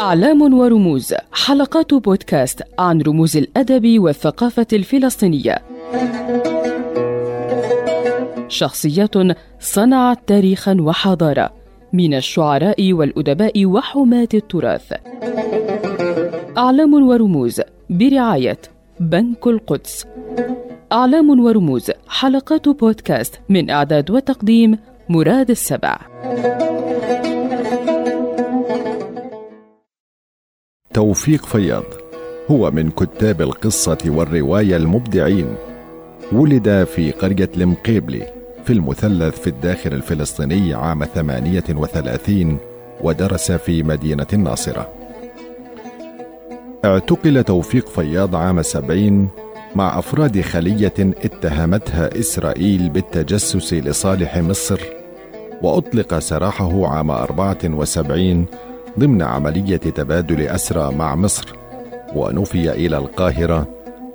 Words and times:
أعلام 0.00 0.54
ورموز 0.54 1.14
حلقات 1.32 1.94
بودكاست 1.94 2.62
عن 2.78 3.00
رموز 3.00 3.36
الأدب 3.36 3.98
والثقافة 3.98 4.66
الفلسطينية. 4.72 5.58
شخصيات 8.48 9.14
صنعت 9.60 10.18
تاريخا 10.26 10.76
وحضارة 10.80 11.52
من 11.92 12.14
الشعراء 12.14 12.92
والأدباء 12.92 13.66
وحماة 13.66 14.28
التراث. 14.34 14.92
أعلام 16.58 16.94
ورموز 17.08 17.60
برعاية 17.90 18.58
بنك 19.00 19.46
القدس. 19.46 20.06
أعلام 20.92 21.40
ورموز 21.40 21.90
حلقات 22.08 22.68
بودكاست 22.68 23.40
من 23.48 23.70
إعداد 23.70 24.10
وتقديم 24.10 24.78
مراد 25.08 25.50
السبع. 25.50 25.98
توفيق 30.94 31.46
فياض 31.46 31.84
هو 32.50 32.70
من 32.70 32.90
كتاب 32.90 33.40
القصة 33.42 33.98
والرواية 34.06 34.76
المبدعين. 34.76 35.56
ولد 36.32 36.84
في 36.84 37.10
قرية 37.10 37.50
المقيبلي 37.56 38.26
في 38.64 38.72
المثلث 38.72 39.40
في 39.40 39.46
الداخل 39.46 39.92
الفلسطيني 39.92 40.74
عام 40.74 41.04
38 41.04 42.58
ودرس 43.00 43.52
في 43.52 43.82
مدينة 43.82 44.26
الناصرة. 44.32 44.92
اعتقل 46.84 47.44
توفيق 47.44 47.88
فياض 47.88 48.34
عام 48.36 48.62
70 48.62 49.28
مع 49.74 49.98
أفراد 49.98 50.40
خلية 50.40 50.92
اتهمتها 50.98 52.18
إسرائيل 52.18 52.88
بالتجسس 52.88 53.74
لصالح 53.74 54.38
مصر 54.38 54.80
وأطلق 55.64 56.18
سراحه 56.18 56.86
عام 56.86 57.10
74 57.10 58.46
ضمن 58.98 59.22
عملية 59.22 59.76
تبادل 59.76 60.40
أسرى 60.42 60.94
مع 60.94 61.14
مصر 61.14 61.52
ونفي 62.14 62.72
إلى 62.72 62.96
القاهرة 62.98 63.66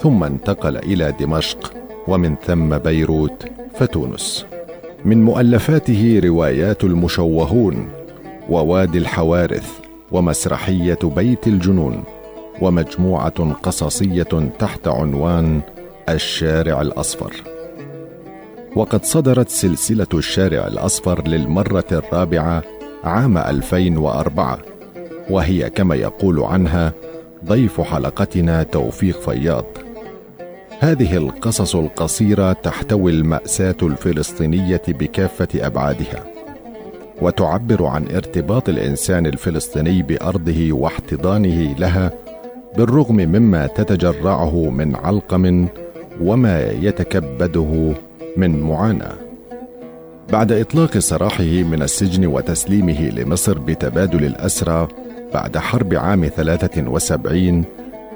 ثم 0.00 0.24
انتقل 0.24 0.76
إلى 0.76 1.14
دمشق 1.20 1.72
ومن 2.08 2.36
ثم 2.46 2.78
بيروت 2.78 3.44
فتونس. 3.74 4.46
من 5.04 5.24
مؤلفاته 5.24 6.20
روايات 6.24 6.84
المشوهون 6.84 7.88
ووادي 8.48 8.98
الحوارث 8.98 9.70
ومسرحية 10.12 10.98
بيت 11.02 11.46
الجنون 11.46 12.04
ومجموعة 12.60 13.52
قصصية 13.62 14.50
تحت 14.58 14.88
عنوان 14.88 15.60
الشارع 16.08 16.80
الأصفر. 16.80 17.51
وقد 18.76 19.04
صدرت 19.04 19.48
سلسلة 19.48 20.06
الشارع 20.14 20.66
الأصفر 20.66 21.28
للمرة 21.28 21.84
الرابعة 21.92 22.62
عام 23.04 23.38
2004 23.38 24.58
وهي 25.30 25.70
كما 25.70 25.94
يقول 25.94 26.40
عنها 26.40 26.92
ضيف 27.44 27.80
حلقتنا 27.80 28.62
توفيق 28.62 29.30
فياض. 29.30 29.64
هذه 30.80 31.16
القصص 31.16 31.76
القصيرة 31.76 32.52
تحتوي 32.52 33.10
المأساة 33.10 33.76
الفلسطينية 33.82 34.82
بكافة 34.88 35.48
أبعادها 35.66 36.24
وتعبر 37.22 37.84
عن 37.86 38.06
ارتباط 38.06 38.68
الإنسان 38.68 39.26
الفلسطيني 39.26 40.02
بأرضه 40.02 40.72
واحتضانه 40.72 41.74
لها 41.78 42.12
بالرغم 42.76 43.16
مما 43.16 43.66
تتجرعه 43.66 44.70
من 44.70 44.96
علقم 44.96 45.68
وما 46.20 46.70
يتكبده 46.70 47.94
من 48.36 48.60
معاناة. 48.60 49.16
بعد 50.32 50.52
إطلاق 50.52 50.98
سراحه 50.98 51.44
من 51.44 51.82
السجن 51.82 52.26
وتسليمه 52.26 53.00
لمصر 53.10 53.58
بتبادل 53.58 54.24
الأسرى 54.24 54.88
بعد 55.34 55.58
حرب 55.58 55.94
عام 55.94 56.26
73 56.26 57.64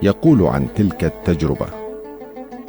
يقول 0.03 0.43
عن 0.43 0.67
تلك 0.75 1.05
التجربة 1.05 1.67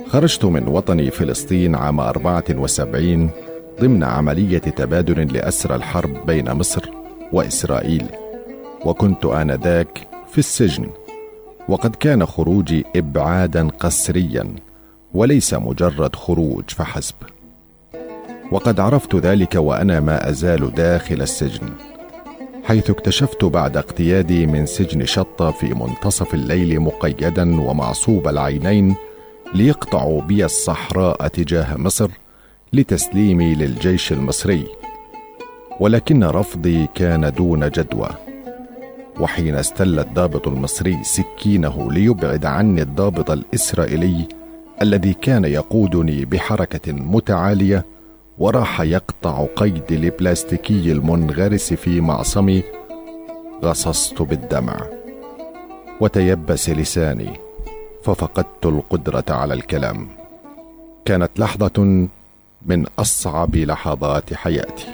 خرجت 0.07 0.45
من 0.45 0.67
وطني 0.67 1.11
فلسطين 1.11 1.75
عام 1.75 1.99
74 1.99 3.29
ضمن 3.81 4.03
عملية 4.03 4.57
تبادل 4.57 5.33
لأسرى 5.33 5.75
الحرب 5.75 6.25
بين 6.25 6.51
مصر 6.51 6.89
وإسرائيل 7.33 8.05
وكنت 8.85 9.25
آنذاك 9.25 10.07
في 10.31 10.37
السجن. 10.37 10.89
وقد 11.69 11.95
كان 11.95 12.25
خروجي 12.25 12.85
إبعادا 12.95 13.67
قسريا 13.67 14.55
وليس 15.13 15.53
مجرد 15.53 16.15
خروج 16.15 16.63
فحسب. 16.69 17.15
وقد 18.51 18.79
عرفت 18.79 19.15
ذلك 19.15 19.55
وأنا 19.55 19.99
ما 19.99 20.29
أزال 20.29 20.73
داخل 20.73 21.21
السجن 21.21 21.69
حيث 22.63 22.89
اكتشفت 22.89 23.45
بعد 23.45 23.77
اقتيادي 23.77 24.47
من 24.47 24.65
سجن 24.65 25.05
شطة 25.05 25.51
في 25.51 25.73
منتصف 25.73 26.33
الليل 26.33 26.79
مقيدا 26.79 27.61
ومعصوب 27.61 28.27
العينين 28.27 28.95
ليقطعوا 29.53 30.21
بي 30.21 30.45
الصحراء 30.45 31.27
تجاه 31.27 31.77
مصر 31.77 32.09
لتسليمي 32.73 33.55
للجيش 33.55 34.11
المصري 34.11 34.67
ولكن 35.79 36.23
رفضي 36.23 36.87
كان 36.95 37.31
دون 37.31 37.69
جدوى 37.69 38.09
وحين 39.19 39.55
استل 39.55 39.99
الضابط 39.99 40.47
المصري 40.47 40.97
سكينه 41.03 41.91
ليبعد 41.91 42.45
عني 42.45 42.81
الضابط 42.81 43.31
الإسرائيلي 43.31 44.27
الذي 44.81 45.13
كان 45.13 45.45
يقودني 45.45 46.25
بحركة 46.25 46.91
متعالية 46.93 47.85
وراح 48.39 48.81
يقطع 48.81 49.45
قيدي 49.55 49.95
البلاستيكي 49.95 50.91
المنغرس 50.91 51.73
في 51.73 52.01
معصمي 52.01 52.63
غصصت 53.63 54.21
بالدمع 54.21 54.77
وتيبس 56.01 56.69
لساني 56.69 57.39
ففقدت 58.03 58.65
القدرة 58.65 59.23
على 59.29 59.53
الكلام. 59.53 60.07
كانت 61.05 61.39
لحظة 61.39 62.07
من 62.65 62.85
أصعب 62.99 63.55
لحظات 63.55 64.33
حياتي. 64.33 64.87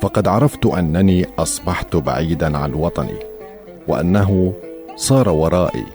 فقد 0.00 0.28
عرفت 0.28 0.66
أنني 0.66 1.26
أصبحت 1.38 1.96
بعيدا 1.96 2.58
عن 2.58 2.74
وطني 2.74 3.18
وأنه 3.88 4.52
صار 4.96 5.28
ورائي 5.28 5.86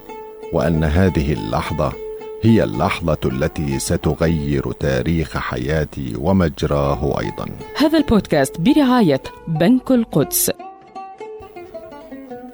وأن 0.53 0.83
هذه 0.83 1.33
اللحظة 1.33 2.02
هي 2.45 2.63
اللحظة 2.63 3.17
التي 3.25 3.79
ستغير 3.79 4.71
تاريخ 4.71 5.37
حياتي 5.37 6.13
ومجراه 6.19 7.19
أيضا. 7.19 7.45
هذا 7.77 7.97
البودكاست 7.97 8.61
برعاية 8.61 9.21
بنك 9.47 9.91
القدس. 9.91 10.51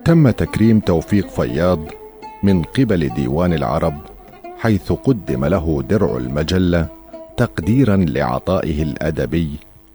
تم 0.06 0.30
تكريم 0.30 0.80
توفيق 0.80 1.28
فياض 1.28 1.80
من 2.44 2.64
قبل 2.64 3.10
ديوان 3.10 3.54
العرب 3.54 3.94
حيث 4.60 4.92
قدم 4.92 5.46
له 5.46 5.84
درع 5.90 6.18
المجلة 6.18 6.88
تقديرا 7.38 7.98
لعطائه 7.98 8.84
الأدبي 8.84 9.50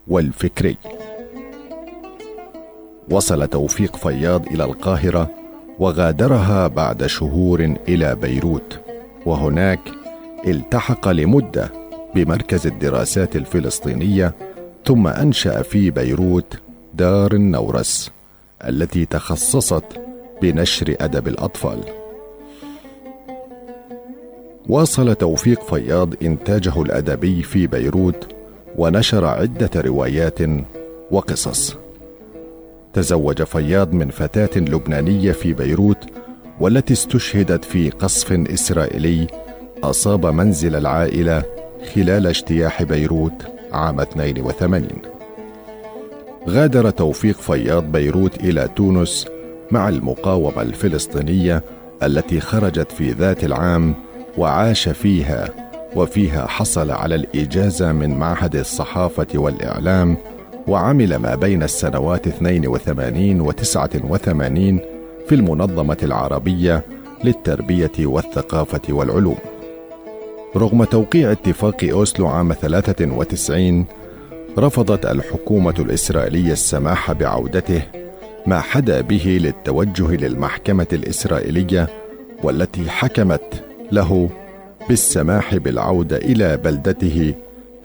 والفكري. 0.08 0.76
وصل 3.10 3.46
توفيق 3.46 3.96
فياض 3.96 4.46
إلى 4.46 4.64
القاهرة 4.64 5.30
وغادرها 5.78 6.66
بعد 6.66 7.06
شهور 7.06 7.76
إلى 7.88 8.14
بيروت. 8.14 8.83
وهناك 9.26 9.80
التحق 10.46 11.08
لمدة 11.08 11.72
بمركز 12.14 12.66
الدراسات 12.66 13.36
الفلسطينية 13.36 14.34
ثم 14.86 15.06
أنشأ 15.06 15.62
في 15.62 15.90
بيروت 15.90 16.58
دار 16.94 17.32
النورس 17.32 18.10
التي 18.64 19.04
تخصصت 19.04 19.84
بنشر 20.42 20.96
أدب 21.00 21.28
الأطفال. 21.28 21.80
واصل 24.68 25.14
توفيق 25.14 25.62
فياض 25.62 26.14
إنتاجه 26.22 26.82
الأدبي 26.82 27.42
في 27.42 27.66
بيروت 27.66 28.28
ونشر 28.76 29.24
عدة 29.24 29.70
روايات 29.76 30.38
وقصص. 31.10 31.76
تزوج 32.92 33.42
فياض 33.42 33.92
من 33.92 34.10
فتاة 34.10 34.60
لبنانية 34.60 35.32
في 35.32 35.52
بيروت 35.52 36.04
والتي 36.60 36.92
استشهدت 36.92 37.64
في 37.64 37.90
قصف 37.90 38.32
إسرائيلي 38.32 39.26
أصاب 39.82 40.26
منزل 40.26 40.76
العائلة 40.76 41.42
خلال 41.94 42.26
اجتياح 42.26 42.82
بيروت 42.82 43.32
عام 43.72 44.00
82 44.00 44.88
غادر 46.48 46.90
توفيق 46.90 47.40
فياض 47.40 47.84
بيروت 47.84 48.40
إلى 48.40 48.68
تونس 48.76 49.26
مع 49.70 49.88
المقاومة 49.88 50.62
الفلسطينية 50.62 51.62
التي 52.02 52.40
خرجت 52.40 52.92
في 52.92 53.10
ذات 53.10 53.44
العام 53.44 53.94
وعاش 54.38 54.88
فيها 54.88 55.48
وفيها 55.96 56.46
حصل 56.46 56.90
على 56.90 57.14
الإجازة 57.14 57.92
من 57.92 58.18
معهد 58.18 58.56
الصحافة 58.56 59.26
والإعلام 59.34 60.16
وعمل 60.66 61.16
ما 61.16 61.34
بين 61.34 61.62
السنوات 61.62 62.26
82 62.26 63.40
و 63.40 63.50
89 63.50 64.93
في 65.28 65.34
المنظمة 65.34 65.96
العربية 66.02 66.84
للتربية 67.24 67.92
والثقافة 68.00 68.80
والعلوم. 68.88 69.36
رغم 70.56 70.84
توقيع 70.84 71.32
اتفاق 71.32 71.84
أوسلو 71.84 72.26
عام 72.26 72.52
93 72.52 73.86
رفضت 74.58 75.06
الحكومة 75.06 75.74
الإسرائيلية 75.78 76.52
السماح 76.52 77.12
بعودته 77.12 77.82
ما 78.46 78.60
حدا 78.60 79.00
به 79.00 79.38
للتوجه 79.42 80.16
للمحكمة 80.16 80.86
الإسرائيلية 80.92 81.88
والتي 82.42 82.90
حكمت 82.90 83.64
له 83.92 84.30
بالسماح 84.88 85.56
بالعودة 85.56 86.16
إلى 86.16 86.56
بلدته 86.56 87.34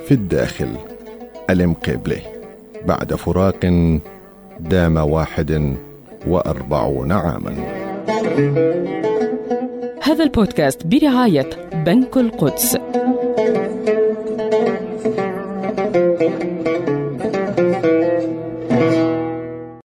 في 0.07 0.11
الداخل 0.13 0.69
المقبلة 1.49 2.21
بعد 2.85 3.13
فراق 3.15 3.59
دام 4.59 4.97
واحد 4.97 5.77
وأربعون 6.27 7.11
عاما. 7.11 7.55
هذا 10.03 10.23
البودكاست 10.23 10.87
برعاية 10.87 11.49
بنك 11.85 12.17
القدس. 12.17 12.77